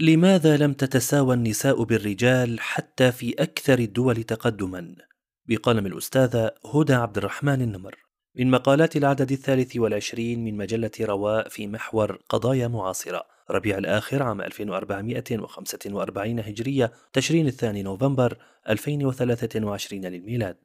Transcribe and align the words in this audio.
لماذا 0.00 0.56
لم 0.56 0.72
تتساوى 0.72 1.34
النساء 1.34 1.82
بالرجال 1.82 2.60
حتى 2.60 3.12
في 3.12 3.34
أكثر 3.38 3.78
الدول 3.78 4.22
تقدما؟ 4.22 4.94
بقلم 5.48 5.86
الأستاذة 5.86 6.50
هدى 6.74 6.94
عبد 6.94 7.18
الرحمن 7.18 7.62
النمر 7.62 7.94
من 8.36 8.50
مقالات 8.50 8.96
العدد 8.96 9.32
الثالث 9.32 9.76
والعشرين 9.76 10.44
من 10.44 10.56
مجلة 10.56 10.90
رواء 11.00 11.48
في 11.48 11.66
محور 11.66 12.18
قضايا 12.28 12.68
معاصرة 12.68 13.24
ربيع 13.50 13.78
الآخر 13.78 14.22
عام 14.22 14.40
1445 14.40 16.40
هجرية 16.40 16.92
تشرين 17.12 17.46
الثاني 17.46 17.82
نوفمبر 17.82 18.36
2023 18.68 20.04
للميلاد 20.04 20.56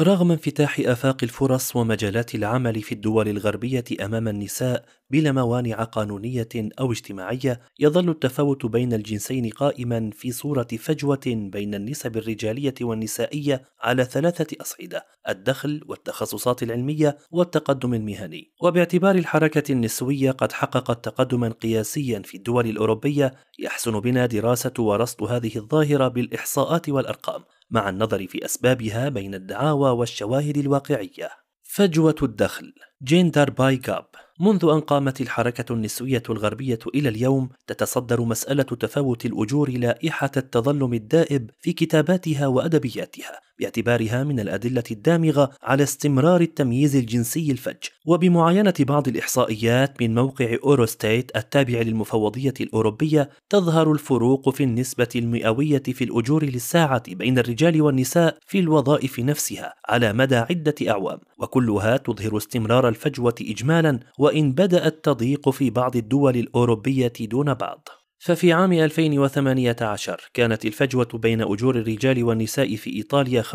رغم 0.00 0.30
انفتاح 0.30 0.80
آفاق 0.80 1.16
الفرص 1.22 1.76
ومجالات 1.76 2.34
العمل 2.34 2.82
في 2.82 2.92
الدول 2.92 3.28
الغربية 3.28 3.84
أمام 4.00 4.28
النساء 4.28 4.84
بلا 5.10 5.32
موانع 5.32 5.84
قانونية 5.84 6.48
أو 6.54 6.92
اجتماعية، 6.92 7.60
يظل 7.78 8.10
التفاوت 8.10 8.66
بين 8.66 8.92
الجنسين 8.92 9.48
قائما 9.50 10.10
في 10.12 10.32
صورة 10.32 10.68
فجوة 10.78 11.20
بين 11.26 11.74
النسب 11.74 12.16
الرجالية 12.16 12.74
والنسائية 12.80 13.62
على 13.80 14.04
ثلاثة 14.04 14.56
أصعدة: 14.60 15.06
الدخل 15.28 15.80
والتخصصات 15.88 16.62
العلمية 16.62 17.18
والتقدم 17.30 17.94
المهني. 17.94 18.52
وباعتبار 18.62 19.14
الحركة 19.14 19.72
النسوية 19.72 20.30
قد 20.30 20.52
حققت 20.52 21.04
تقدما 21.04 21.48
قياسيا 21.48 22.22
في 22.24 22.36
الدول 22.36 22.66
الأوروبية، 22.66 23.34
يحسن 23.58 24.00
بنا 24.00 24.26
دراسة 24.26 24.74
ورصد 24.78 25.22
هذه 25.22 25.56
الظاهرة 25.56 26.08
بالإحصاءات 26.08 26.88
والأرقام. 26.88 27.44
مع 27.70 27.88
النظر 27.88 28.26
في 28.26 28.44
أسبابها 28.44 29.08
بين 29.08 29.34
الدعاوى 29.34 29.90
والشواهد 29.90 30.56
الواقعية. 30.56 31.30
فجوة 31.62 32.16
الدخل 32.22 32.72
gender 33.02 33.50
pay 33.50 33.76
gap 33.76 34.06
منذ 34.40 34.64
أن 34.64 34.80
قامت 34.80 35.20
الحركة 35.20 35.72
النسوية 35.72 36.22
الغربية 36.30 36.78
إلى 36.94 37.08
اليوم 37.08 37.48
تتصدر 37.66 38.20
مسألة 38.20 38.62
تفاوت 38.62 39.26
الأجور 39.26 39.70
لائحة 39.70 40.30
التظلم 40.36 40.94
الدائب 40.94 41.50
في 41.60 41.72
كتاباتها 41.72 42.46
وأدبياتها. 42.46 43.45
باعتبارها 43.58 44.24
من 44.24 44.40
الأدلة 44.40 44.82
الدامغة 44.90 45.50
على 45.62 45.82
استمرار 45.82 46.40
التمييز 46.40 46.96
الجنسي 46.96 47.50
الفج. 47.50 47.76
وبمعاينة 48.06 48.74
بعض 48.80 49.08
الإحصائيات 49.08 50.02
من 50.02 50.14
موقع 50.14 50.56
Eurostat 50.64 51.36
التابع 51.36 51.80
للمفوضية 51.80 52.54
الأوروبية 52.60 53.30
تظهر 53.50 53.92
الفروق 53.92 54.48
في 54.48 54.64
النسبة 54.64 55.08
المئوية 55.16 55.82
في 55.82 56.04
الأجور 56.04 56.44
للساعة 56.44 57.02
بين 57.14 57.38
الرجال 57.38 57.82
والنساء 57.82 58.38
في 58.46 58.58
الوظائف 58.58 59.20
نفسها 59.20 59.74
على 59.88 60.12
مدى 60.12 60.36
عدة 60.36 60.74
أعوام. 60.88 61.18
وكلها 61.38 61.96
تظهر 61.96 62.36
استمرار 62.36 62.88
الفجوة 62.88 63.34
إجمالا 63.40 64.00
وإن 64.18 64.52
بدأت 64.52 65.04
تضيق 65.04 65.48
في 65.50 65.70
بعض 65.70 65.96
الدول 65.96 66.36
الأوروبية 66.36 67.12
دون 67.20 67.54
بعض. 67.54 67.88
ففي 68.18 68.52
عام 68.52 68.72
2018 68.72 70.30
كانت 70.34 70.64
الفجوة 70.64 71.08
بين 71.14 71.42
أجور 71.42 71.76
الرجال 71.76 72.24
والنساء 72.24 72.76
في 72.76 72.96
إيطاليا 72.96 73.42
5% 73.42 73.46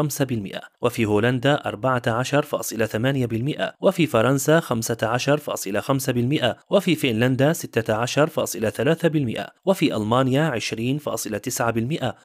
وفي 0.81 1.05
هولندا 1.05 1.55
14.8% 1.55 1.61
وفي 3.81 4.07
فرنسا 4.07 4.59
15.5% 4.59 4.65
وفي 6.69 6.95
فنلندا 6.95 7.53
16.3% 7.53 7.57
وفي 9.65 9.95
ألمانيا 9.95 10.59
20.9% 10.59 10.63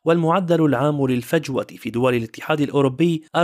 والمعدل 0.05 0.64
العام 0.64 1.07
للفجوة 1.07 1.67
في 1.79 1.91
دول 1.91 2.14
الاتحاد 2.14 2.61
الأوروبي 2.61 3.25
14.8% 3.37 3.41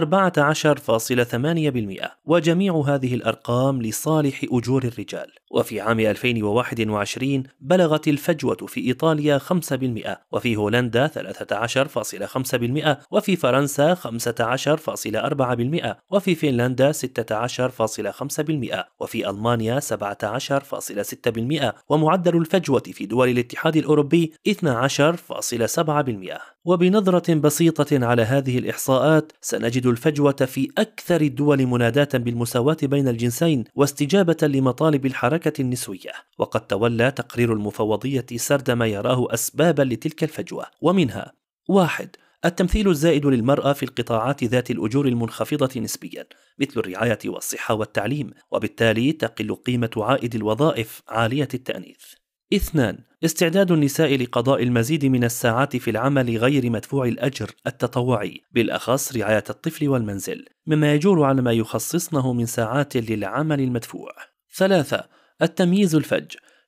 وجميع 2.24 2.82
هذه 2.86 3.14
الأرقام 3.14 3.82
لصالح 3.82 4.44
أجور 4.52 4.84
الرجال. 4.84 5.26
وفي 5.50 5.80
عام 5.80 6.00
2021 6.00 7.42
بلغت 7.60 8.08
الفجوة 8.08 8.56
في 8.66 8.81
إيطاليا 8.86 9.38
5% 9.38 9.42
وفي 10.32 10.56
هولندا 10.56 11.08
13.5% 11.08 12.96
وفي 13.10 13.36
فرنسا 13.36 13.94
15.4% 13.94 15.94
وفي 16.10 16.34
فنلندا 16.34 16.92
16.5% 16.92 16.96
وفي 19.00 19.30
ألمانيا 19.30 19.80
17.6% 19.80 21.72
ومعدل 21.88 22.36
الفجوة 22.36 22.80
في 22.80 23.06
دول 23.06 23.28
الاتحاد 23.28 23.76
الأوروبي 23.76 24.32
12.7% 24.48 24.52
وبنظرة 26.64 27.34
بسيطة 27.34 28.06
على 28.06 28.22
هذه 28.22 28.58
الإحصاءات 28.58 29.32
سنجد 29.40 29.86
الفجوة 29.86 30.32
في 30.32 30.68
أكثر 30.78 31.20
الدول 31.20 31.66
مناداة 31.66 32.08
بالمساواة 32.14 32.76
بين 32.82 33.08
الجنسين 33.08 33.64
واستجابة 33.74 34.36
لمطالب 34.42 35.06
الحركة 35.06 35.60
النسوية. 35.60 36.12
وقد 36.38 36.66
تولى 36.66 37.10
تقرير 37.10 37.52
المفوضية 37.52 38.26
سرد 38.36 38.70
ما 38.70 38.86
يراه 38.86 39.34
أسبابا 39.34 39.82
لتلك 39.82 40.24
الفجوة. 40.24 40.66
ومنها 40.80 41.32
واحد 41.68 42.16
التمثيل 42.44 42.88
الزائد 42.88 43.26
للمرأة 43.26 43.72
في 43.72 43.82
القطاعات 43.82 44.44
ذات 44.44 44.70
الأجور 44.70 45.08
المنخفضة 45.08 45.80
نسبيا 45.80 46.26
مثل 46.58 46.80
الرعاية 46.80 47.18
والصحة 47.26 47.74
والتعليم 47.74 48.30
وبالتالي 48.50 49.12
تقل 49.12 49.54
قيمة 49.54 49.90
عائد 49.96 50.34
الوظائف 50.34 51.02
عالية 51.08 51.48
التأنيث. 51.54 52.21
اثنان 52.52 52.98
استعداد 53.24 53.72
النساء 53.72 54.16
لقضاء 54.16 54.62
المزيد 54.62 55.06
من 55.06 55.24
الساعات 55.24 55.76
في 55.76 55.90
العمل 55.90 56.36
غير 56.36 56.70
مدفوع 56.70 57.04
الأجر 57.04 57.50
التطوعي 57.66 58.40
بالأخص 58.52 59.16
رعاية 59.16 59.44
الطفل 59.50 59.88
والمنزل 59.88 60.44
مما 60.66 60.94
يجور 60.94 61.24
على 61.24 61.42
ما 61.42 61.52
يخصصنه 61.52 62.32
من 62.32 62.46
ساعات 62.46 62.96
للعمل 62.96 63.60
المدفوع. 63.60 64.12
ثلاثة 64.56 65.04
التمييز 65.42 65.94
الفج 65.94 66.26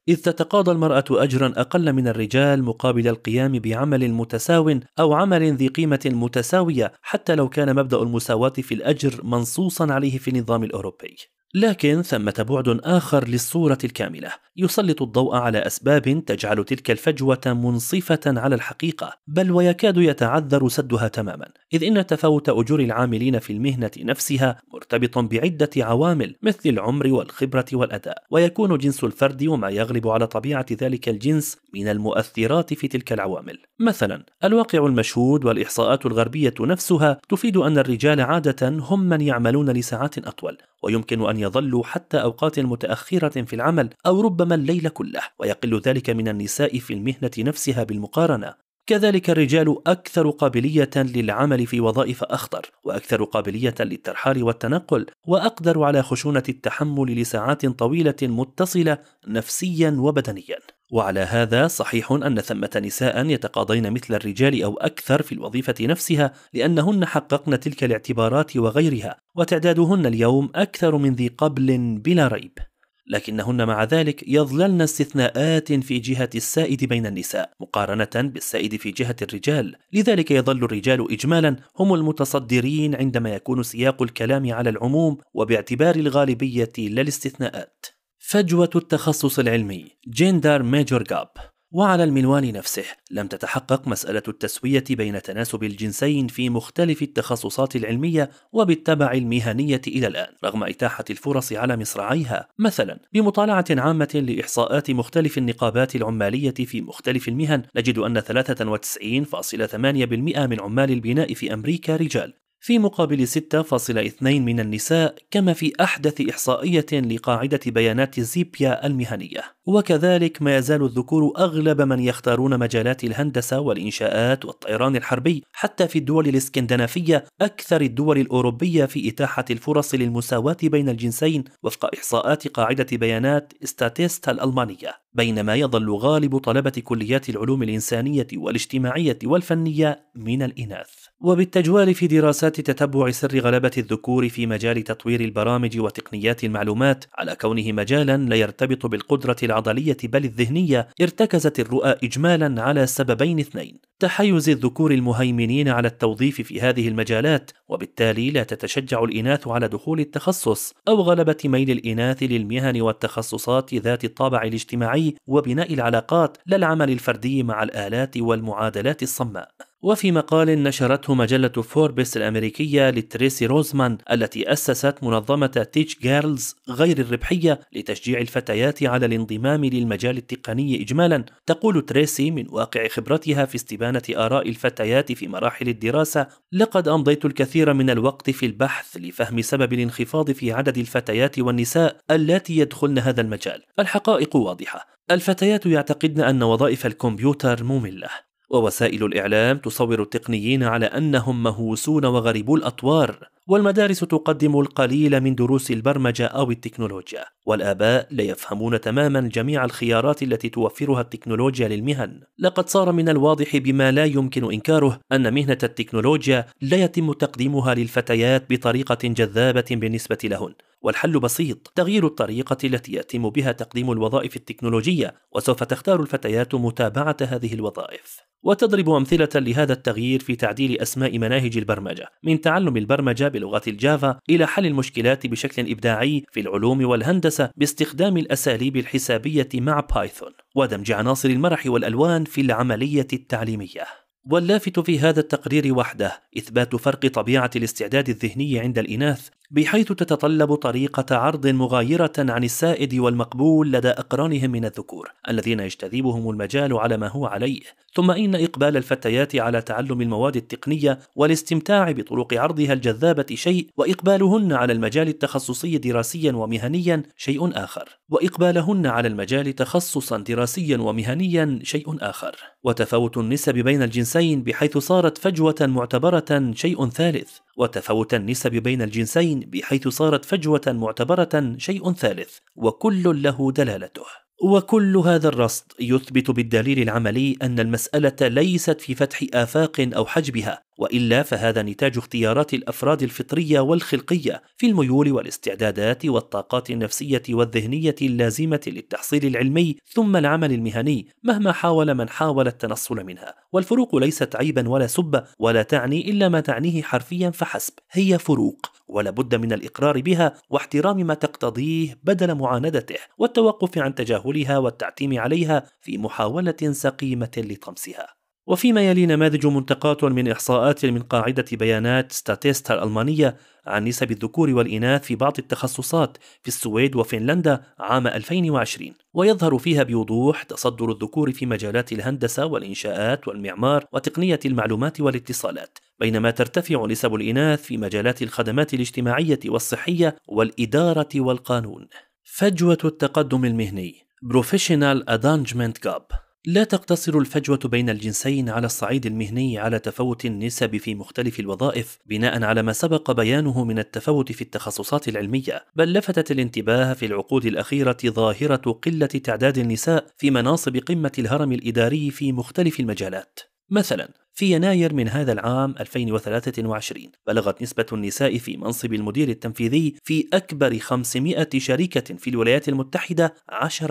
إذ 0.08 0.16
تتقاضى 0.16 0.70
المرأة 0.70 1.04
أجرا 1.10 1.52
أقل 1.56 1.92
من 1.92 2.08
الرجال 2.08 2.62
مقابل 2.62 3.08
القيام 3.08 3.58
بعمل 3.58 4.10
متساو 4.10 4.80
أو 4.98 5.12
عمل 5.12 5.56
ذي 5.56 5.68
قيمة 5.68 6.00
متساوية 6.06 6.92
حتى 7.02 7.34
لو 7.34 7.48
كان 7.48 7.76
مبدأ 7.76 8.02
المساواة 8.02 8.48
في 8.58 8.74
الأجر 8.74 9.20
منصوصا 9.24 9.92
عليه 9.92 10.18
في 10.18 10.28
النظام 10.28 10.64
الأوروبي. 10.64 11.16
لكن 11.56 12.02
ثمة 12.02 12.46
بعد 12.48 12.80
آخر 12.84 13.28
للصورة 13.28 13.78
الكاملة. 13.84 14.32
يسلط 14.56 15.02
الضوء 15.02 15.36
على 15.36 15.58
أسباب 15.58 16.24
تجعل 16.26 16.64
تلك 16.64 16.90
الفجوة 16.90 17.40
منصفة 17.46 18.20
على 18.26 18.54
الحقيقة 18.54 19.12
بل 19.26 19.50
ويكاد 19.50 19.96
يتعذر 19.96 20.68
سدها 20.68 21.08
تماما. 21.08 21.46
إذ 21.72 21.84
إن 21.84 22.06
تفاوت 22.06 22.48
أجور 22.48 22.80
العاملين 22.80 23.38
في 23.38 23.52
المهنة 23.52 23.90
نفسها 23.98 24.58
مرتبط 24.72 25.18
بعدة 25.18 25.70
عوامل 25.76 26.36
مثل 26.42 26.68
العمر 26.68 27.06
والخبرة 27.06 27.66
والأداء. 27.72 28.22
ويكون 28.30 28.78
جنس 28.78 29.04
الفرد 29.04 29.46
وما 29.46 29.70
يغلب 29.70 30.08
على 30.08 30.26
طبيعة 30.26 30.66
ذلك 30.72 31.08
الجنس 31.08 31.58
من 31.74 31.88
المؤثرات 31.88 32.74
في 32.74 32.88
تلك 32.88 33.12
العوامل. 33.12 33.58
مثلا 33.80 34.24
الواقع 34.44 34.86
المشهود 34.86 35.44
والإحصاءات 35.44 36.06
الغربية 36.06 36.54
نفسها 36.60 37.20
تفيد 37.28 37.56
أن 37.56 37.78
الرجال 37.78 38.20
عادة 38.20 38.68
هم 38.68 39.00
من 39.00 39.20
يعملون 39.20 39.70
لساعات 39.70 40.18
أطول 40.18 40.58
ويمكن 40.82 41.28
أن 41.28 41.43
يظلوا 41.44 41.84
حتى 41.84 42.22
أوقات 42.22 42.60
متأخرة 42.60 43.42
في 43.42 43.56
العمل 43.56 43.90
أو 44.06 44.20
ربما 44.20 44.54
الليل 44.54 44.88
كله 44.88 45.20
ويقل 45.38 45.80
ذلك 45.80 46.10
من 46.10 46.28
النساء 46.28 46.78
في 46.78 46.94
المهنة 46.94 47.30
نفسها 47.38 47.84
بالمقارنة. 47.84 48.54
كذلك 48.86 49.30
الرجال 49.30 49.88
أكثر 49.88 50.30
قابلية 50.30 50.90
للعمل 50.96 51.66
في 51.66 51.80
وظائف 51.80 52.24
أخطر 52.24 52.70
وأكثر 52.84 53.24
قابلية 53.24 53.74
للترحال 53.80 54.42
والتنقل 54.42 55.06
وأقدر 55.26 55.82
على 55.82 56.02
خشونة 56.02 56.42
التحمل 56.48 57.20
لساعات 57.20 57.66
طويلة 57.66 58.16
متصلة 58.22 58.98
نفسيا 59.28 59.96
وبدنيا. 59.98 60.58
وعلى 60.94 61.20
هذا 61.20 61.66
صحيح 61.66 62.12
أن 62.12 62.40
ثمة 62.40 62.82
نساء 62.84 63.26
يتقاضين 63.26 63.92
مثل 63.92 64.14
الرجال 64.14 64.62
أو 64.62 64.76
أكثر 64.76 65.22
في 65.22 65.32
الوظيفة 65.32 65.74
نفسها 65.80 66.32
لأنهن 66.52 67.04
حققن 67.04 67.60
تلك 67.60 67.84
الاعتبارات 67.84 68.56
وغيرها 68.56 69.16
وتعدادهن 69.36 70.06
اليوم 70.06 70.50
أكثر 70.54 70.96
من 70.96 71.14
ذي 71.14 71.28
قبل 71.28 71.98
بلا 71.98 72.28
ريب. 72.28 72.58
لكنهن 73.06 73.66
مع 73.66 73.84
ذلك 73.84 74.24
يظللن 74.28 74.82
استثناءات 74.82 75.72
في 75.72 75.98
جهة 75.98 76.30
السائد 76.34 76.84
بين 76.84 77.06
النساء 77.06 77.50
مقارنة 77.60 78.30
بالسائد 78.30 78.76
في 78.76 78.90
جهة 78.90 79.16
الرجال. 79.22 79.76
لذلك 79.92 80.30
يظل 80.30 80.64
الرجال 80.64 81.12
إجمالا 81.12 81.56
هم 81.78 81.94
المتصدرين 81.94 82.94
عندما 82.94 83.34
يكون 83.34 83.62
سياق 83.62 84.02
الكلام 84.02 84.52
على 84.52 84.70
العموم 84.70 85.18
وباعتبار 85.34 85.96
الغالبية 85.96 86.72
لا 86.78 87.02
الاستثناءات 87.02 87.86
فجوة 88.26 88.70
التخصص 88.76 89.38
العلمي 89.38 89.86
gender 90.08 90.62
major 90.62 91.02
gap. 91.02 91.28
وعلى 91.72 92.04
المنوال 92.04 92.52
نفسه 92.52 92.84
لم 93.10 93.26
تتحقق 93.26 93.88
مسألة 93.88 94.22
التسوية 94.28 94.84
بين 94.90 95.22
تناسب 95.22 95.64
الجنسين 95.64 96.28
في 96.28 96.50
مختلف 96.50 97.02
التخصصات 97.02 97.76
العلمية 97.76 98.30
وبالتبع 98.52 99.12
المهنية 99.12 99.80
إلى 99.86 100.06
الآن 100.06 100.34
رغم 100.44 100.64
إتاحة 100.64 101.04
الفرص 101.10 101.52
على 101.52 101.76
مصراعيها. 101.76 102.48
مثلا 102.58 103.00
بمطالعة 103.12 103.64
عامة 103.70 104.24
لإحصاءات 104.28 104.90
مختلف 104.90 105.38
النقابات 105.38 105.96
العمالية 105.96 106.54
في 106.54 106.80
مختلف 106.80 107.28
المهن 107.28 107.62
نجد 107.76 107.98
أن 107.98 108.20
93.8% 108.20 110.46
من 110.46 110.60
عمال 110.60 110.90
البناء 110.90 111.34
في 111.34 111.54
أمريكا 111.54 111.96
رجال. 111.96 112.43
في 112.64 112.78
مقابل 112.78 113.28
6.2 113.28 114.22
من 114.22 114.60
النساء 114.60 115.14
كما 115.30 115.52
في 115.52 115.72
أحدث 115.80 116.20
إحصائية 116.20 116.86
لقاعدة 116.92 117.60
بيانات 117.66 118.20
زيبيا 118.20 118.86
المهنية. 118.86 119.42
وكذلك 119.66 120.42
ما 120.42 120.56
يزال 120.56 120.84
الذكور 120.84 121.32
أغلب 121.38 121.80
من 121.80 122.00
يختارون 122.00 122.58
مجالات 122.58 123.04
الهندسة 123.04 123.60
والإنشاءات 123.60 124.44
والطيران 124.44 124.96
الحربي. 124.96 125.42
حتى 125.52 125.88
في 125.88 125.98
الدول 125.98 126.28
الإسكندنافية 126.28 127.24
أكثر 127.40 127.80
الدول 127.80 128.18
الأوروبية 128.18 128.84
في 128.84 129.08
إتاحة 129.08 129.44
الفرص 129.50 129.94
للمساواة 129.94 130.56
بين 130.62 130.88
الجنسين 130.88 131.44
وفق 131.62 131.90
إحصاءات 131.94 132.48
قاعدة 132.48 132.86
بيانات 132.92 133.52
ستاتيستا 133.64 134.30
الألمانية. 134.30 135.03
بينما 135.14 135.54
يظل 135.54 135.90
غالب 135.90 136.38
طلبة 136.38 136.82
كليات 136.84 137.28
العلوم 137.28 137.62
الإنسانية 137.62 138.26
والاجتماعية 138.36 139.18
والفنية 139.24 140.04
من 140.14 140.42
الإناث. 140.42 141.04
وبالتجوال 141.20 141.94
في 141.94 142.06
دراسات 142.06 142.60
تتبع 142.60 143.10
سر 143.10 143.38
غلبة 143.38 143.70
الذكور 143.78 144.28
في 144.28 144.46
مجال 144.46 144.82
تطوير 144.82 145.20
البرامج 145.20 145.78
وتقنيات 145.78 146.44
المعلومات 146.44 147.04
على 147.14 147.36
كونه 147.36 147.72
مجالا 147.72 148.16
لا 148.16 148.36
يرتبط 148.36 148.86
بالقدرة 148.86 149.36
العضلية 149.42 149.96
بل 150.04 150.24
الذهنية 150.24 150.88
ارتكزت 151.00 151.60
الرؤى 151.60 151.94
إجمالا 152.04 152.62
على 152.62 152.86
سببين 152.86 153.38
اثنين 153.38 153.78
تحيز 153.98 154.48
الذكور 154.48 154.92
المهيمنين 154.92 155.68
على 155.68 155.88
التوظيف 155.88 156.40
في 156.40 156.60
هذه 156.60 156.88
المجالات 156.88 157.50
وبالتالي 157.74 158.30
لا 158.30 158.42
تتشجع 158.42 159.04
الإناث 159.04 159.48
على 159.48 159.68
دخول 159.68 160.00
التخصص 160.00 160.72
أو 160.88 160.94
غلبة 160.94 161.36
ميل 161.44 161.70
الإناث 161.70 162.22
للمهن 162.22 162.80
والتخصصات 162.80 163.74
ذات 163.74 164.04
الطابع 164.04 164.42
الاجتماعي 164.42 165.14
وبناء 165.26 165.74
العلاقات 165.74 166.38
لا 166.46 166.56
العمل 166.56 166.90
الفردي 166.90 167.42
مع 167.42 167.62
الآلات 167.62 168.16
والمعادلات 168.16 169.02
الصماء. 169.02 169.48
وفي 169.84 170.12
مقال 170.12 170.62
نشرته 170.62 171.14
مجلة 171.14 171.48
فوربس 171.48 172.16
الأمريكية 172.16 172.90
لتريسي 172.90 173.46
روزمان 173.46 173.98
التي 174.12 174.52
أسست 174.52 174.94
منظمة 175.02 175.46
TechGirlz 175.46 176.56
غير 176.68 176.98
الربحية 176.98 177.60
لتشجيع 177.72 178.20
الفتيات 178.20 178.82
على 178.82 179.06
الانضمام 179.06 179.64
للمجال 179.64 180.16
التقني 180.16 180.82
إجمالا. 180.82 181.24
تقول 181.46 181.82
تريسي 181.82 182.30
من 182.30 182.46
واقع 182.48 182.88
خبرتها 182.88 183.44
في 183.44 183.54
استبانة 183.54 184.02
آراء 184.10 184.48
الفتيات 184.48 185.12
في 185.12 185.28
مراحل 185.28 185.68
الدراسة 185.68 186.26
لقد 186.52 186.88
أمضيت 186.88 187.24
الكثير 187.24 187.72
من 187.72 187.90
الوقت 187.90 188.30
في 188.30 188.46
البحث 188.46 188.96
لفهم 188.96 189.40
سبب 189.40 189.72
الانخفاض 189.72 190.30
في 190.30 190.52
عدد 190.52 190.78
الفتيات 190.78 191.38
والنساء 191.38 191.96
اللاتي 192.10 192.58
يدخلن 192.58 192.98
هذا 192.98 193.20
المجال. 193.20 193.62
الحقائق 193.78 194.36
واضحة. 194.36 194.86
الفتيات 195.10 195.66
يعتقدن 195.66 196.20
أن 196.20 196.42
وظائف 196.42 196.86
الكمبيوتر 196.86 197.64
مملة. 197.64 198.33
ووسائل 198.50 199.04
الإعلام 199.04 199.58
تصور 199.58 200.02
التقنيين 200.02 200.62
على 200.62 200.86
أنهم 200.86 201.42
مهووسون 201.42 202.04
وغريبو 202.04 202.56
الأطوار 202.56 203.28
والمدارس 203.46 204.00
تقدم 204.00 204.60
القليل 204.60 205.20
من 205.20 205.34
دروس 205.34 205.70
البرمجة 205.70 206.26
أو 206.26 206.50
التكنولوجيا 206.50 207.24
والآباء 207.46 208.06
لا 208.10 208.24
يفهمون 208.24 208.80
تماما 208.80 209.20
جميع 209.20 209.64
الخيارات 209.64 210.22
التي 210.22 210.48
توفرها 210.48 211.00
التكنولوجيا 211.00 211.68
للمهن. 211.68 212.20
لقد 212.38 212.68
صار 212.68 212.92
من 212.92 213.08
الواضح 213.08 213.56
بما 213.56 213.92
لا 213.92 214.04
يمكن 214.04 214.52
إنكاره 214.52 215.00
أن 215.12 215.34
مهنة 215.34 215.58
التكنولوجيا 215.62 216.46
لا 216.60 216.76
يتم 216.76 217.12
تقديمها 217.12 217.74
للفتيات 217.74 218.46
بطريقة 218.50 218.98
جذابة 219.08 219.64
بالنسبة 219.70 220.18
لهن. 220.24 220.54
والحل 220.82 221.20
بسيط 221.20 221.72
تغيير 221.74 222.06
الطريقة 222.06 222.58
التي 222.64 222.92
يتم 222.92 223.30
بها 223.30 223.52
تقديم 223.52 223.92
الوظائف 223.92 224.36
التكنولوجية 224.36 225.14
وسوف 225.32 225.62
تختار 225.62 226.00
الفتيات 226.00 226.54
متابعة 226.54 227.16
هذه 227.20 227.54
الوظائف. 227.54 228.33
وتضرب 228.44 228.90
أمثلة 228.90 229.28
لهذا 229.34 229.72
التغيير 229.72 230.20
في 230.20 230.36
تعديل 230.36 230.80
أسماء 230.80 231.18
مناهج 231.18 231.56
البرمجة 231.56 232.06
من 232.24 232.40
تعلم 232.40 232.76
البرمجة 232.76 233.28
بلغة 233.28 233.62
الجافا 233.68 234.18
إلى 234.30 234.46
حل 234.46 234.66
المشكلات 234.66 235.26
بشكل 235.26 235.70
إبداعي 235.70 236.24
في 236.32 236.40
العلوم 236.40 236.84
والهندسة 236.84 237.50
باستخدام 237.56 238.16
الأساليب 238.16 238.76
الحسابية 238.76 239.48
مع 239.54 239.80
بايثون 239.80 240.30
ودمج 240.56 240.92
عناصر 240.92 241.28
المرح 241.28 241.66
والألوان 241.66 242.24
في 242.24 242.40
العملية 242.40 243.08
التعليمية. 243.12 243.84
واللافت 244.30 244.80
في 244.80 244.98
هذا 244.98 245.20
التقرير 245.20 245.74
وحده 245.74 246.22
إثبات 246.38 246.76
فرق 246.76 247.06
طبيعة 247.06 247.50
الاستعداد 247.56 248.08
الذهني 248.08 248.58
عند 248.58 248.78
الإناث 248.78 249.28
بحيث 249.54 249.92
تتطلب 249.92 250.54
طريقة 250.54 251.16
عرض 251.16 251.46
مغايرة 251.46 252.12
عن 252.18 252.44
السائد 252.44 252.94
والمقبول 252.94 253.72
لدى 253.72 253.88
أقرانهم 253.88 254.50
من 254.50 254.64
الذكور 254.64 255.12
الذين 255.28 255.60
يجتذبهم 255.60 256.30
المجال 256.30 256.78
على 256.78 256.96
ما 256.96 257.08
هو 257.08 257.26
عليه. 257.26 257.60
ثم 257.94 258.10
إن 258.10 258.34
إقبال 258.34 258.76
الفتيات 258.76 259.36
على 259.36 259.62
تعلم 259.62 260.00
المواد 260.00 260.36
التقنية 260.36 260.98
والاستمتاع 261.16 261.90
بطرق 261.90 262.34
عرضها 262.34 262.72
الجذابة 262.72 263.26
شيء 263.34 263.68
وإقبالهن 263.76 264.52
على 264.52 264.72
المجال 264.72 265.08
التخصصي 265.08 265.78
دراسيا 265.78 266.32
ومهنيا 266.32 267.02
شيء 267.16 267.64
آخر. 267.64 267.98
وإقبالهن 268.08 268.86
على 268.86 269.08
المجال 269.08 269.52
تخصصا 269.52 270.18
دراسيا 270.18 270.76
ومهنيا 270.76 271.58
شيء 271.62 271.96
آخر. 272.00 272.36
وتفاوت 272.64 273.18
النسب 273.18 273.54
بين 273.54 273.82
الجنسين 273.82 274.42
بحيث 274.42 274.78
صارت 274.78 275.18
فجوة 275.18 275.56
معتبرة 275.60 276.52
شيء 276.54 276.88
ثالث. 276.88 277.38
وتفاوت 277.56 278.14
النسب 278.14 278.50
بين 278.50 278.82
الجنسين 278.82 279.40
بحيث 279.40 279.88
صارت 279.88 280.24
فجوة 280.24 280.62
معتبرة 280.66 281.54
شيء 281.56 281.92
ثالث 281.92 282.38
وكل 282.56 283.22
له 283.22 283.52
دلالته. 283.52 284.23
وكل 284.42 284.96
هذا 284.96 285.28
الرصد 285.28 285.72
يثبت 285.80 286.30
بالدليل 286.30 286.82
العملي 286.82 287.36
أن 287.42 287.60
المسألة 287.60 288.28
ليست 288.28 288.80
في 288.80 288.94
فتح 288.94 289.20
آفاق 289.34 289.88
أو 289.96 290.06
حجبها 290.06 290.62
وإلا 290.78 291.22
فهذا 291.22 291.62
نتاج 291.62 291.98
اختيارات 291.98 292.54
الأفراد 292.54 293.02
الفطرية 293.02 293.60
والخلقية 293.60 294.42
في 294.56 294.66
الميول 294.66 295.12
والاستعدادات 295.12 296.06
والطاقات 296.06 296.70
النفسية 296.70 297.22
والذهنية 297.30 297.94
اللازمة 298.02 298.60
للتحصيل 298.66 299.26
العلمي 299.26 299.76
ثم 299.94 300.16
العمل 300.16 300.52
المهني 300.52 301.08
مهما 301.22 301.52
حاول 301.52 301.94
من 301.94 302.08
حاول 302.08 302.46
التنصل 302.46 303.04
منها. 303.04 303.34
والفروق 303.52 303.96
ليست 303.96 304.36
عيبا 304.36 304.68
ولا 304.68 304.86
سبة 304.86 305.24
ولا 305.38 305.62
تعني 305.62 306.10
إلا 306.10 306.28
ما 306.28 306.40
تعنيه 306.40 306.82
حرفيا 306.82 307.30
فحسب 307.30 307.72
هي 307.90 308.18
فروق. 308.18 308.73
ولا 308.94 309.10
بد 309.10 309.34
من 309.34 309.52
الإقرار 309.52 310.00
بها 310.00 310.34
واحترام 310.50 310.96
ما 310.96 311.14
تقتضيه 311.14 311.98
بدل 312.02 312.34
معاندته 312.34 312.96
والتوقف 313.18 313.78
عن 313.78 313.94
تجاهلها 313.94 314.58
والتعتيم 314.58 315.18
عليها 315.18 315.64
في 315.80 315.98
محاولة 315.98 316.56
سقيمة 316.72 317.30
لطمسها. 317.36 318.24
وفيما 318.46 318.90
يلي 318.90 319.06
نماذج 319.06 319.46
منتقاة 319.46 320.08
من 320.08 320.28
إحصاءات 320.28 320.86
من 320.86 321.02
قاعدة 321.02 321.44
بيانات 321.52 322.12
ستاتيستا 322.12 322.74
الألمانية 322.74 323.36
عن 323.66 323.84
نسب 323.84 324.10
الذكور 324.10 324.50
والإناث 324.50 325.02
في 325.02 325.16
بعض 325.16 325.32
التخصصات 325.38 326.18
في 326.42 326.48
السويد 326.48 326.96
وفنلندا 326.96 327.62
عام 327.78 328.06
2020 328.06 328.94
ويظهر 329.14 329.58
فيها 329.58 329.82
بوضوح 329.82 330.42
تصدر 330.42 330.90
الذكور 330.90 331.32
في 331.32 331.46
مجالات 331.46 331.92
الهندسة 331.92 332.46
والإنشاءات 332.46 333.28
والمعمار 333.28 333.84
وتقنية 333.92 334.40
المعلومات 334.46 335.00
والاتصالات. 335.00 335.78
بينما 336.04 336.30
ترتفع 336.30 336.86
نسب 336.86 337.14
الإناث 337.14 337.62
في 337.62 337.76
مجالات 337.76 338.22
الخدمات 338.22 338.74
الاجتماعية 338.74 339.40
والصحية 339.46 340.16
والإدارة 340.28 341.08
والقانون. 341.16 341.88
فجوة 342.24 342.78
التقدم 342.84 343.44
المهني. 343.44 343.94
Professional 344.32 344.98
Advancement 345.10 345.88
Gap. 345.88 346.16
لا 346.46 346.64
تقتصر 346.64 347.18
الفجوة 347.18 347.58
بين 347.64 347.90
الجنسين 347.90 348.48
على 348.48 348.66
الصعيد 348.66 349.06
المهني 349.06 349.58
على 349.58 349.78
تفاوت 349.78 350.24
النسب 350.24 350.76
في 350.76 350.94
مختلف 350.94 351.40
الوظائف 351.40 351.98
بناء 352.06 352.42
على 352.42 352.62
ما 352.62 352.72
سبق 352.72 353.10
بيانه 353.10 353.64
من 353.64 353.78
التفاوت 353.78 354.32
في 354.32 354.42
التخصصات 354.42 355.08
العلمية، 355.08 355.64
بل 355.76 355.92
لفتت 355.92 356.30
الانتباه 356.30 356.92
في 356.92 357.06
العقود 357.06 357.46
الأخيرة 357.46 357.96
ظاهرة 358.06 358.72
قلة 358.72 359.06
تعداد 359.06 359.58
النساء 359.58 360.06
في 360.18 360.30
مناصب 360.30 360.76
قمة 360.76 361.12
الهرم 361.18 361.52
الإداري 361.52 362.10
في 362.10 362.32
مختلف 362.32 362.80
المجالات. 362.80 363.53
مثلا 363.70 364.08
في 364.34 364.52
يناير 364.52 364.94
من 364.94 365.08
هذا 365.08 365.32
العام 365.32 365.74
2023 365.80 367.12
بلغت 367.26 367.62
نسبة 367.62 367.86
النساء 367.92 368.38
في 368.38 368.56
منصب 368.56 368.92
المدير 368.92 369.28
التنفيذي 369.28 369.94
في 370.04 370.28
أكبر 370.32 370.78
500 370.78 371.48
شركة 371.56 372.14
في 372.14 372.30
الولايات 372.30 372.68
المتحدة 372.68 373.34
10% 373.50 373.84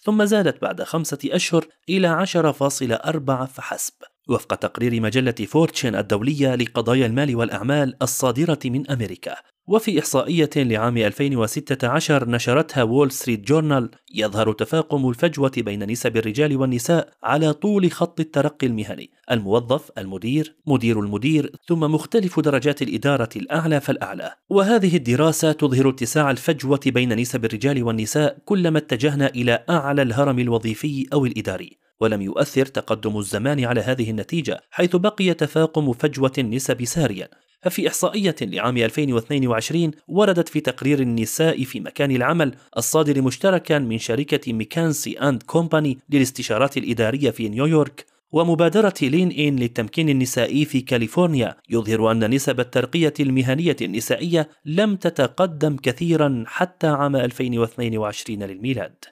ثم 0.00 0.24
زادت 0.24 0.62
بعد 0.62 0.82
خمسة 0.82 1.18
أشهر 1.24 1.66
إلى 1.88 2.26
10.4 2.26 3.44
فحسب 3.44 3.94
وفق 4.28 4.54
تقرير 4.54 5.00
مجلة 5.00 5.32
فورتشن 5.32 5.94
الدولية 5.94 6.54
لقضايا 6.54 7.06
المال 7.06 7.36
والأعمال 7.36 8.02
الصادرة 8.02 8.58
من 8.64 8.90
أمريكا. 8.90 9.36
وفي 9.66 9.98
إحصائية 9.98 10.50
لعام 10.56 10.96
2016 10.96 12.28
نشرتها 12.28 12.82
وول 12.82 13.10
ستريت 13.10 13.40
جورنال 13.40 13.90
يظهر 14.14 14.52
تفاقم 14.52 15.08
الفجوة 15.08 15.52
بين 15.56 15.90
نسب 15.90 16.16
الرجال 16.16 16.56
والنساء 16.56 17.08
على 17.22 17.52
طول 17.52 17.92
خط 17.92 18.20
الترقي 18.20 18.66
المهني. 18.66 19.10
الموظف 19.30 19.90
المدير 19.98 20.56
مدير 20.66 21.00
المدير 21.00 21.52
ثم 21.68 21.80
مختلف 21.80 22.40
درجات 22.40 22.82
الإدارة 22.82 23.28
الأعلى 23.36 23.80
فالأعلى. 23.80 24.32
وهذه 24.50 24.96
الدراسة 24.96 25.52
تظهر 25.52 25.88
اتساع 25.88 26.30
الفجوة 26.30 26.80
بين 26.86 27.16
نسب 27.16 27.44
الرجال 27.44 27.82
والنساء 27.82 28.38
كلما 28.44 28.78
اتجهنا 28.78 29.26
إلى 29.26 29.64
أعلى 29.70 30.02
الهرم 30.02 30.38
الوظيفي 30.38 31.06
أو 31.12 31.26
الإداري. 31.26 31.78
ولم 32.00 32.22
يؤثر 32.22 32.66
تقدم 32.66 33.18
الزمان 33.18 33.64
على 33.64 33.80
هذه 33.80 34.10
النتيجة 34.10 34.60
حيث 34.70 34.96
بقي 34.96 35.34
تفاقم 35.34 35.92
فجوة 35.92 36.32
النسب 36.38 36.84
ساريا. 36.84 37.28
ففي 37.62 37.88
إحصائية 37.88 38.36
لعام 38.42 38.76
2022 38.76 39.90
وردت 40.08 40.48
في 40.48 40.60
تقرير 40.60 41.00
النساء 41.00 41.64
في 41.64 41.80
مكان 41.80 42.10
العمل 42.10 42.54
الصادر 42.76 43.22
مشتركا 43.22 43.78
من 43.78 43.98
شركة 43.98 44.52
McKinsey 44.52 45.12
and 45.12 45.42
Company 45.42 45.98
للاستشارات 46.10 46.76
الإدارية 46.76 47.30
في 47.30 47.48
نيويورك 47.48 48.06
ومبادرة 48.32 48.94
Lean 49.02 49.32
In 49.32 49.56
للتمكين 49.56 50.08
النسائي 50.08 50.64
في 50.64 50.80
كاليفورنيا 50.80 51.56
يظهر 51.70 52.10
أن 52.10 52.30
نسب 52.30 52.60
الترقية 52.60 53.14
المهنية 53.20 53.76
النسائية 53.82 54.48
لم 54.64 54.96
تتقدم 54.96 55.76
كثيرا 55.76 56.44
حتى 56.46 56.86
عام 56.86 57.16
2022 57.16 58.42
للميلاد. 58.42 59.04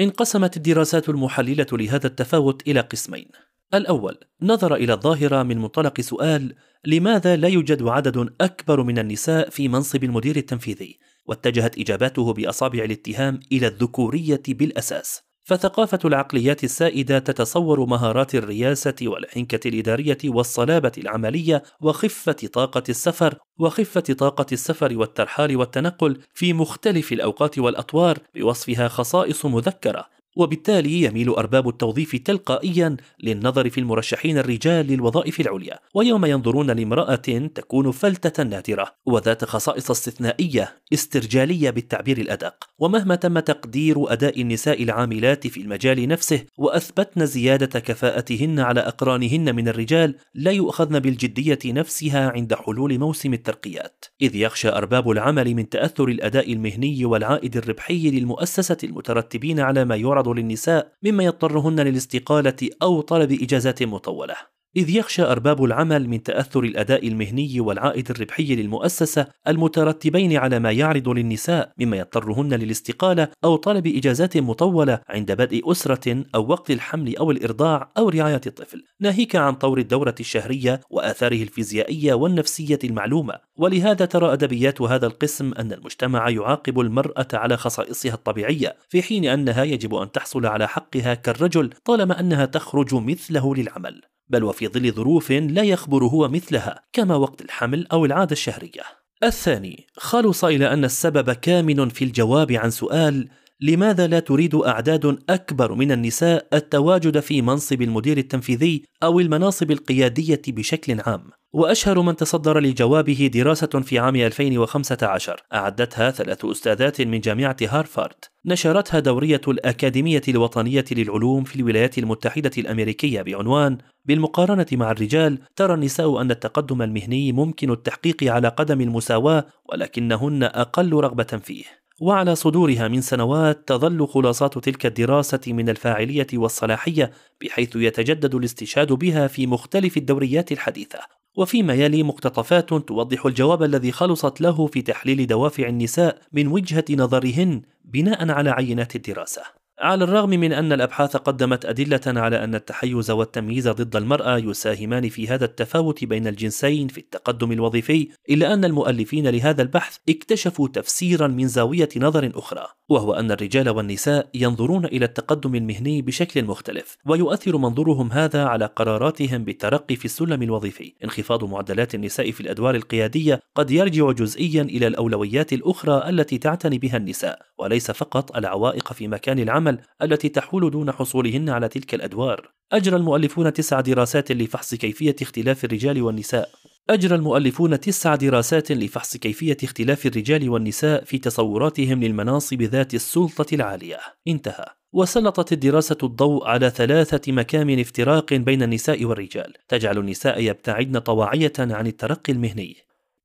انقسمت 0.00 0.56
الدراسات 0.56 1.08
المحللة 1.08 1.66
لهذا 1.72 2.06
التفاوت 2.06 2.68
إلى 2.68 2.80
قسمين. 2.80 3.28
الأول 3.74 4.18
نظر 4.42 4.74
إلى 4.74 4.92
الظاهرة 4.92 5.42
من 5.42 5.58
منطلق 5.58 6.00
سؤال 6.00 6.54
لماذا 6.86 7.36
لا 7.36 7.48
يوجد 7.48 7.82
عدد 7.82 8.34
أكبر 8.40 8.82
من 8.82 8.98
النساء 8.98 9.50
في 9.50 9.68
منصب 9.68 10.04
المدير 10.04 10.36
التنفيذي؟ 10.36 10.98
واتجهت 11.26 11.78
إجاباته 11.78 12.32
بأصابع 12.32 12.84
الاتهام 12.84 13.40
إلى 13.52 13.66
الذكورية 13.66 14.42
بالأساس. 14.48 15.22
فثقافة 15.44 15.98
العقليات 16.04 16.64
السائدة 16.64 17.18
تتصور 17.18 17.86
مهارات 17.86 18.34
الرياسة 18.34 18.94
والحنكة 19.02 19.68
الإدارية 19.68 20.18
والصلابة 20.24 20.92
العملية 20.98 21.62
وخفة 21.80 22.32
طاقة 22.32 22.82
السفر 22.88 23.38
وخفة 23.58 24.00
طاقة 24.00 24.46
السفر 24.52 24.98
والترحال 24.98 25.56
والتنقل 25.56 26.20
في 26.34 26.52
مختلف 26.52 27.12
الأوقات 27.12 27.58
والأطوار 27.58 28.18
بوصفها 28.34 28.88
خصائص 28.88 29.46
مذكرة 29.46 30.06
وبالتالي 30.36 31.02
يميل 31.02 31.28
أرباب 31.28 31.68
التوظيف 31.68 32.16
تلقائيا 32.16 32.96
للنظر 33.22 33.70
في 33.70 33.80
المرشحين 33.80 34.38
الرجال 34.38 34.86
للوظائف 34.86 35.40
العليا 35.40 35.78
ويوم 35.94 36.24
ينظرون 36.24 36.70
لامرأة 36.70 37.14
تكون 37.54 37.90
فلتة 37.90 38.42
نادرة 38.42 38.86
وذات 39.06 39.44
خصائص 39.44 39.90
استثنائية 39.90 40.82
استرجالية 40.92 41.70
بالتعبير 41.70 42.18
الأدق. 42.18 42.54
ومهما 42.78 43.14
تم 43.14 43.38
تقدير 43.38 44.12
أداء 44.12 44.40
النساء 44.40 44.82
العاملات 44.82 45.46
في 45.46 45.60
المجال 45.60 46.08
نفسه 46.08 46.44
وأثبتن 46.58 47.26
زيادة 47.26 47.80
كفاءتهن 47.80 48.60
على 48.60 48.80
أقرانهن 48.80 49.54
من 49.54 49.68
الرجال 49.68 50.14
لا 50.34 50.50
يؤخذن 50.50 50.98
بالجدية 50.98 51.58
نفسها 51.66 52.30
عند 52.30 52.54
حلول 52.54 52.98
موسم 52.98 53.32
الترقيات. 53.34 54.04
إذ 54.22 54.36
يخشى 54.36 54.68
أرباب 54.68 55.10
العمل 55.10 55.54
من 55.54 55.68
تأثر 55.68 56.08
الأداء 56.08 56.52
المهني 56.52 57.04
والعائد 57.04 57.56
الربحي 57.56 58.10
للمؤسسة 58.10 58.76
المترتبين 58.84 59.60
على 59.60 59.84
ما 59.84 59.96
يعرض 60.22 60.38
للنساء 60.38 60.92
مما 61.02 61.24
يضطرهن 61.24 61.80
للاستقالة 61.80 62.70
أو 62.82 63.00
طلب 63.00 63.32
إجازات 63.32 63.82
مطولة. 63.82 64.51
إذ 64.76 64.90
يخشى 64.90 65.22
أرباب 65.22 65.64
العمل 65.64 66.08
من 66.08 66.22
تأثر 66.22 66.60
الأداء 66.60 67.08
المهني 67.08 67.60
والعائد 67.60 68.10
الربحي 68.10 68.56
للمؤسسة 68.56 69.26
المترتبين 69.48 70.36
على 70.36 70.58
ما 70.58 70.72
يعرض 70.72 71.08
للنساء 71.08 71.72
مما 71.78 71.96
يضطرهن 71.96 72.54
للاستقالة 72.54 73.28
أو 73.44 73.56
طلب 73.56 73.86
إجازات 73.86 74.36
مطولة 74.36 75.00
عند 75.08 75.32
بدء 75.32 75.70
أسرة 75.70 76.24
أو 76.34 76.46
وقت 76.46 76.70
الحمل 76.70 77.16
أو 77.16 77.30
الإرضاع 77.30 77.92
أو 77.98 78.08
رعاية 78.08 78.40
الطفل، 78.46 78.84
ناهيك 79.00 79.36
عن 79.36 79.54
طور 79.54 79.78
الدورة 79.78 80.14
الشهرية 80.20 80.80
وآثاره 80.90 81.42
الفيزيائية 81.42 82.14
والنفسية 82.14 82.78
المعلومة، 82.84 83.34
ولهذا 83.56 84.04
ترى 84.04 84.32
أدبيات 84.32 84.82
هذا 84.82 85.06
القسم 85.06 85.52
أن 85.58 85.72
المجتمع 85.72 86.28
يعاقب 86.28 86.80
المرأة 86.80 87.28
على 87.32 87.56
خصائصها 87.56 88.14
الطبيعية، 88.14 88.76
في 88.88 89.02
حين 89.02 89.24
أنها 89.24 89.64
يجب 89.64 89.94
أن 89.94 90.12
تحصل 90.12 90.46
على 90.46 90.68
حقها 90.68 91.14
كالرجل 91.14 91.70
طالما 91.84 92.20
أنها 92.20 92.44
تخرج 92.44 92.94
مثله 92.94 93.54
للعمل. 93.54 94.02
بل 94.32 94.44
وفي 94.44 94.68
ظل 94.68 94.92
ظروف 94.92 95.32
لا 95.32 95.62
يخبر 95.62 96.04
هو 96.04 96.28
مثلها 96.28 96.82
كما 96.92 97.16
وقت 97.16 97.42
الحمل 97.42 97.86
أو 97.92 98.04
العادة 98.04 98.32
الشهرية. 98.32 98.82
الثاني 99.24 99.86
خلص 99.96 100.44
إلى 100.44 100.72
أن 100.72 100.84
السبب 100.84 101.32
كامن 101.32 101.88
في 101.88 102.04
الجواب 102.04 102.52
عن 102.52 102.70
سؤال 102.70 103.28
لماذا 103.60 104.06
لا 104.06 104.20
تريد 104.20 104.54
أعداد 104.54 105.18
أكبر 105.30 105.74
من 105.74 105.92
النساء 105.92 106.48
التواجد 106.52 107.20
في 107.20 107.42
منصب 107.42 107.82
المدير 107.82 108.18
التنفيذي 108.18 108.84
أو 109.02 109.20
المناصب 109.20 109.70
القيادية 109.70 110.42
بشكل 110.48 111.00
عام؟ 111.00 111.30
وأشهر 111.54 112.02
من 112.02 112.16
تصدر 112.16 112.60
لجوابه 112.60 113.30
دراسة 113.34 113.66
في 113.66 113.98
عام 113.98 114.16
2015 114.16 115.42
أعدتها 115.54 116.10
ثلاث 116.10 116.44
أستاذات 116.44 117.00
من 117.00 117.20
جامعة 117.20 117.56
هارفارد. 117.62 118.14
نشرتها 118.46 119.00
دورية 119.00 119.40
الأكاديمية 119.48 120.22
الوطنية 120.28 120.84
للعلوم 120.92 121.44
في 121.44 121.56
الولايات 121.56 121.98
المتحدة 121.98 122.50
الأمريكية 122.58 123.22
بعنوان 123.22 123.78
بالمقارنة 124.04 124.66
مع 124.72 124.90
الرجال 124.90 125.38
ترى 125.56 125.74
النساء 125.74 126.20
أن 126.20 126.30
التقدم 126.30 126.82
المهني 126.82 127.32
ممكن 127.32 127.70
التحقيق 127.70 128.24
على 128.24 128.48
قدم 128.48 128.80
المساواة 128.80 129.46
ولكنهن 129.72 130.42
أقل 130.42 130.92
رغبة 130.92 131.40
فيه. 131.44 131.64
وعلى 132.00 132.34
صدورها 132.34 132.88
من 132.88 133.00
سنوات 133.00 133.68
تظل 133.68 134.08
خلاصات 134.08 134.58
تلك 134.58 134.86
الدراسة 134.86 135.40
من 135.46 135.68
الفاعلية 135.68 136.26
والصلاحية 136.34 137.10
بحيث 137.42 137.76
يتجدد 137.76 138.34
الاستشهاد 138.34 138.92
بها 138.92 139.26
في 139.26 139.46
مختلف 139.46 139.96
الدوريات 139.96 140.52
الحديثة. 140.52 141.21
وفيما 141.36 141.74
يلي 141.74 142.02
مقتطفات 142.02 142.68
توضح 142.68 143.26
الجواب 143.26 143.62
الذي 143.62 143.92
خلصت 143.92 144.40
له 144.40 144.66
في 144.66 144.82
تحليل 144.82 145.26
دوافع 145.26 145.68
النساء 145.68 146.18
من 146.32 146.46
وجهة 146.46 146.84
نظرهن 146.90 147.62
بناء 147.84 148.30
على 148.30 148.50
عينات 148.50 148.96
الدراسة. 148.96 149.61
على 149.82 150.04
الرغم 150.04 150.30
من 150.30 150.52
أن 150.52 150.72
الأبحاث 150.72 151.16
قدمت 151.16 151.64
أدلة 151.64 152.00
على 152.06 152.44
أن 152.44 152.54
التحيز 152.54 153.10
والتمييز 153.10 153.68
ضد 153.68 153.96
المرأة 153.96 154.38
يساهمان 154.38 155.08
في 155.08 155.28
هذا 155.28 155.44
التفاوت 155.44 156.04
بين 156.04 156.26
الجنسين 156.26 156.88
في 156.88 156.98
التقدم 156.98 157.52
الوظيفي، 157.52 158.08
إلا 158.30 158.54
أن 158.54 158.64
المؤلفين 158.64 159.28
لهذا 159.28 159.62
البحث 159.62 159.96
اكتشفوا 160.08 160.68
تفسيرا 160.68 161.26
من 161.26 161.48
زاوية 161.48 161.88
نظر 161.96 162.32
أخرى، 162.34 162.66
وهو 162.88 163.12
أن 163.12 163.30
الرجال 163.30 163.68
والنساء 163.68 164.28
ينظرون 164.34 164.84
إلى 164.84 165.04
التقدم 165.04 165.54
المهني 165.54 166.02
بشكل 166.02 166.44
مختلف، 166.44 166.96
ويؤثر 167.06 167.56
منظورهم 167.56 168.12
هذا 168.12 168.44
على 168.44 168.66
قراراتهم 168.66 169.44
بالترقي 169.44 169.96
في 169.96 170.04
السلم 170.04 170.42
الوظيفي. 170.42 170.94
انخفاض 171.04 171.44
معدلات 171.44 171.94
النساء 171.94 172.30
في 172.30 172.40
الأدوار 172.40 172.74
القيادية 172.74 173.40
قد 173.54 173.70
يرجع 173.70 174.12
جزئيا 174.12 174.62
إلى 174.62 174.86
الأولويات 174.86 175.52
الأخرى 175.52 176.08
التي 176.08 176.38
تعتني 176.38 176.78
بها 176.78 176.96
النساء، 176.96 177.38
وليس 177.58 177.90
فقط 177.90 178.36
العوائق 178.36 178.92
في 178.92 179.08
مكان 179.08 179.38
العمل 179.38 179.71
العمل 179.72 180.12
التي 180.12 180.28
تحول 180.28 180.70
دون 180.70 180.92
حصولهن 180.92 181.48
على 181.48 181.68
تلك 181.68 181.94
الأدوار. 181.94 182.52
أجرى 182.72 182.96
المؤلفون 182.96 183.52
تسع 183.52 183.80
دراسات 183.80 184.32
لفحص 184.32 184.74
كيفية 184.74 185.16
اختلاف 185.22 185.64
الرجال 185.64 186.02
والنساء. 186.02 186.48
أجرى 186.90 187.14
المؤلفون 187.14 187.80
تسع 187.80 188.14
دراسات 188.14 188.72
لفحص 188.72 189.16
كيفية 189.16 189.56
اختلاف 189.64 190.06
الرجال 190.06 190.48
والنساء 190.48 191.04
في 191.04 191.18
تصوراتهم 191.18 192.04
للمناصب 192.04 192.62
ذات 192.62 192.94
السلطة 192.94 193.54
العالية. 193.54 193.98
انتهى. 194.28 194.66
وسلطت 194.92 195.52
الدراسة 195.52 195.98
الضوء 196.02 196.46
على 196.46 196.70
ثلاثة 196.70 197.32
مكامن 197.32 197.80
افتراق 197.80 198.34
بين 198.34 198.62
النساء 198.62 199.04
والرجال. 199.04 199.52
تجعل 199.68 199.98
النساء 199.98 200.40
يبتعدن 200.40 200.98
طواعية 200.98 201.52
عن 201.58 201.86
الترقي 201.86 202.32
المهني. 202.32 202.76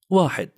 واحد. 0.10 0.50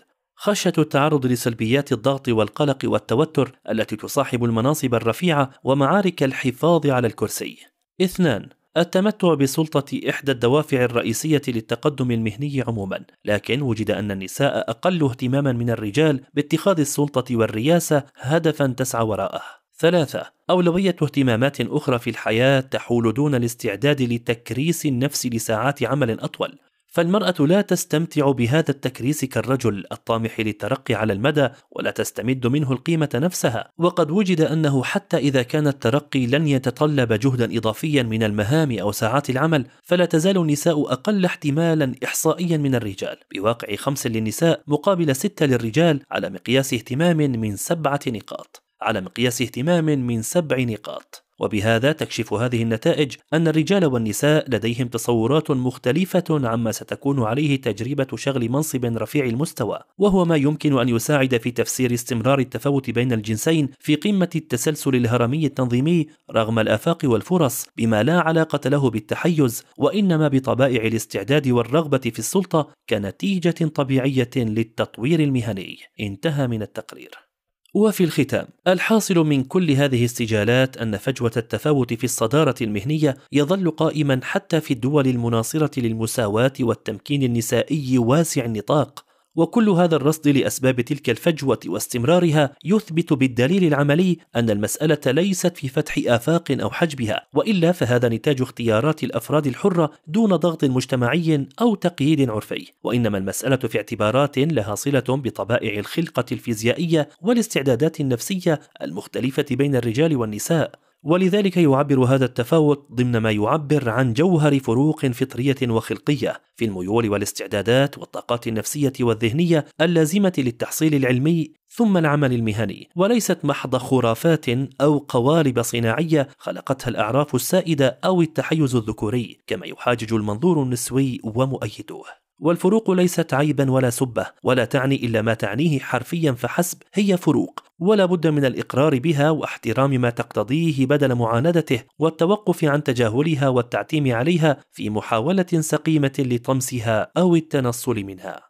خشية 0.41 0.73
التعرض 0.77 1.25
لسلبيات 1.25 1.91
الضغط 1.91 2.29
والقلق 2.29 2.77
والتوتر 2.83 3.59
التي 3.69 3.95
تصاحب 3.95 4.43
المناصب 4.43 4.95
الرفيعة 4.95 5.49
ومعارك 5.63 6.23
الحفاظ 6.23 6.87
على 6.87 7.07
الكرسي. 7.07 7.57
اثنان 8.01 8.49
التمتع 8.77 9.33
بسلطة 9.33 10.09
إحدى 10.09 10.31
الدوافع 10.31 10.83
الرئيسية 10.83 11.41
للتقدم 11.47 12.11
المهني 12.11 12.63
عموما، 12.67 13.05
لكن 13.25 13.61
وجد 13.61 13.91
أن 13.91 14.11
النساء 14.11 14.69
أقل 14.69 15.03
اهتماما 15.03 15.51
من 15.51 15.69
الرجال 15.69 16.21
باتخاذ 16.33 16.79
السلطة 16.79 17.35
والرياسة 17.35 18.03
هدفا 18.15 18.67
تسعى 18.67 19.05
وراءه. 19.05 19.41
ثلاثة 19.79 20.31
أولوية 20.49 20.95
اهتمامات 21.01 21.61
أخرى 21.61 21.99
في 21.99 22.09
الحياة 22.09 22.59
تحول 22.59 23.13
دون 23.13 23.35
الاستعداد 23.35 24.01
لتكريس 24.01 24.85
النفس 24.85 25.25
لساعات 25.25 25.83
عمل 25.83 26.19
أطول 26.19 26.59
فالمرأة 26.89 27.35
لا 27.39 27.61
تستمتع 27.61 28.31
بهذا 28.31 28.69
التكريس 28.69 29.25
كالرجل 29.25 29.85
الطامح 29.91 30.39
للترقي 30.39 30.93
على 30.93 31.13
المدى 31.13 31.49
ولا 31.71 31.91
تستمد 31.91 32.47
منه 32.47 32.71
القيمة 32.71 33.09
نفسها. 33.15 33.71
وقد 33.77 34.11
وجد 34.11 34.41
أنه 34.41 34.83
حتى 34.83 35.17
إذا 35.17 35.41
كان 35.41 35.67
الترقي 35.67 36.27
لن 36.27 36.47
يتطلب 36.47 37.13
جهدا 37.13 37.57
إضافيا 37.57 38.03
من 38.03 38.23
المهام 38.23 38.79
أو 38.79 38.91
ساعات 38.91 39.29
العمل 39.29 39.65
فلا 39.83 40.05
تزال 40.05 40.37
النساء 40.37 40.93
أقل 40.93 41.25
احتمالا 41.25 41.95
إحصائيا 42.03 42.57
من 42.57 42.75
الرجال. 42.75 43.17
بواقع 43.35 43.75
خمس 43.75 44.07
للنساء 44.07 44.61
مقابل 44.67 45.15
ستة 45.15 45.45
للرجال 45.45 46.01
على 46.11 46.29
مقياس 46.29 46.73
اهتمام 46.73 47.17
من 47.17 47.55
سبعة 47.55 47.99
نقاط. 48.07 48.63
على 48.81 49.01
مقياس 49.01 49.41
اهتمام 49.41 49.85
من 49.85 50.21
سبع 50.21 50.59
نقاط. 50.59 51.28
وبهذا 51.39 51.91
تكشف 51.91 52.33
هذه 52.33 52.63
النتائج 52.63 53.15
أن 53.33 53.47
الرجال 53.47 53.85
والنساء 53.85 54.45
لديهم 54.49 54.87
تصورات 54.87 55.51
مختلفة 55.51 56.23
عما 56.29 56.71
ستكون 56.71 57.23
عليه 57.23 57.61
تجربة 57.61 58.07
شغل 58.15 58.49
منصب 58.49 58.85
رفيع 58.85 59.25
المستوى 59.25 59.79
وهو 59.97 60.25
ما 60.25 60.35
يمكن 60.35 60.79
أن 60.79 60.89
يساعد 60.89 61.37
في 61.37 61.51
تفسير 61.51 61.93
استمرار 61.93 62.39
التفاوت 62.39 62.89
بين 62.89 63.13
الجنسين 63.13 63.69
في 63.79 63.95
قمة 63.95 64.29
التسلسل 64.35 64.95
الهرمي 64.95 65.45
التنظيمي 65.45 66.07
رغم 66.31 66.59
الآفاق 66.59 66.97
والفرص 67.03 67.65
بما 67.77 68.03
لا 68.03 68.19
علاقة 68.19 68.69
له 68.69 68.89
بالتحيز 68.89 69.63
وإنما 69.77 70.27
بطبائع 70.27 70.85
الاستعداد 70.85 71.47
والرغبة 71.47 71.97
في 71.97 72.19
السلطة 72.19 72.67
كنتيجة 72.89 73.65
طبيعية 73.75 74.29
للتطوير 74.35 75.19
المهني. 75.19 75.77
انتهى 75.99 76.47
من 76.47 76.61
التقرير. 76.61 77.28
وفي 77.73 78.03
الختام 78.03 78.47
الحاصل 78.67 79.15
من 79.15 79.43
كل 79.43 79.71
هذه 79.71 80.05
السجالات 80.05 80.77
أن 80.77 80.97
فجوة 80.97 81.31
التفاوت 81.37 81.93
في 81.93 82.03
الصدارة 82.03 82.55
المهنية 82.61 83.17
يظل 83.31 83.71
قائما 83.71 84.19
حتى 84.23 84.61
في 84.61 84.73
الدول 84.73 85.07
المناصرة 85.07 85.79
للمساواة 85.79 86.53
والتمكين 86.59 87.23
النسائي 87.23 87.97
واسع 87.97 88.45
النطاق. 88.45 89.08
وكل 89.35 89.69
هذا 89.69 89.95
الرصد 89.95 90.27
لأسباب 90.27 90.81
تلك 90.81 91.09
الفجوة 91.09 91.59
واستمرارها 91.65 92.55
يثبت 92.65 93.13
بالدليل 93.13 93.63
العملي 93.63 94.17
أن 94.35 94.49
المسألة 94.49 94.99
ليست 95.07 95.57
في 95.57 95.67
فتح 95.67 95.95
آفاق 96.07 96.51
أو 96.51 96.69
حجبها 96.69 97.27
وإلا 97.33 97.71
فهذا 97.71 98.09
نتاج 98.09 98.41
اختيارات 98.41 99.03
الأفراد 99.03 99.47
الحرة 99.47 99.91
دون 100.07 100.35
ضغط 100.35 100.65
مجتمعي 100.65 101.47
أو 101.61 101.75
تقييد 101.75 102.29
عرفي. 102.29 102.67
وإنما 102.83 103.17
المسألة 103.17 103.55
في 103.57 103.77
اعتبارات 103.77 104.37
لها 104.37 104.75
صلة 104.75 105.03
بطبائع 105.09 105.79
الخلقة 105.79 106.25
الفيزيائية 106.31 107.09
والاستعدادات 107.21 107.99
النفسية 107.99 108.59
المختلفة 108.81 109.45
بين 109.51 109.75
الرجال 109.75 110.17
والنساء. 110.17 110.88
ولذلك 111.03 111.57
يعبر 111.57 112.03
هذا 112.03 112.25
التفاوت 112.25 112.87
ضمن 112.91 113.17
ما 113.17 113.31
يعبر 113.31 113.89
عن 113.89 114.13
جوهر 114.13 114.59
فروق 114.59 115.05
فطرية 115.05 115.55
وخلقية 115.63 116.41
في 116.55 116.65
الميول 116.65 117.09
والاستعدادات 117.09 117.97
والطاقات 117.97 118.47
النفسية 118.47 118.93
والذهنية 118.99 119.65
اللازمة 119.81 120.33
للتحصيل 120.37 120.95
العلمي 120.95 121.51
ثم 121.69 121.97
العمل 121.97 122.33
المهني. 122.33 122.89
وليست 122.95 123.45
محض 123.45 123.75
خرافات 123.75 124.45
أو 124.81 124.97
قوالب 124.97 125.61
صناعية 125.61 126.27
خلقتها 126.37 126.89
الأعراف 126.89 127.35
السائدة 127.35 127.99
أو 128.05 128.21
التحيز 128.21 128.75
الذكوري 128.75 129.39
كما 129.47 129.65
يحاجج 129.65 130.13
المنظور 130.13 130.63
النسوي 130.63 131.19
ومؤيدوه 131.23 132.05
والفروق 132.39 132.91
ليست 132.91 133.33
عيبا 133.33 133.71
ولا 133.71 133.89
سبة 133.89 134.25
ولا 134.43 134.65
تعني 134.65 134.95
إلا 134.95 135.21
ما 135.21 135.33
تعنيه 135.33 135.79
حرفيا 135.79 136.31
فحسب 136.31 136.77
هي 136.93 137.17
فروق. 137.17 137.63
ولا 137.79 138.05
بد 138.05 138.27
من 138.27 138.45
الإقرار 138.45 138.99
بها 138.99 139.29
واحترام 139.29 139.91
ما 139.91 140.09
تقتضيه 140.09 140.85
بدل 140.85 141.15
معاندته 141.15 141.83
والتوقف 141.99 142.63
عن 142.63 142.83
تجاهلها 142.83 143.47
والتعتيم 143.47 144.15
عليها 144.15 144.57
في 144.71 144.89
محاولة 144.89 145.45
سقيمة 145.59 146.13
لطمسها 146.19 147.11
أو 147.17 147.35
التنصل 147.35 147.95
منها. 148.03 148.48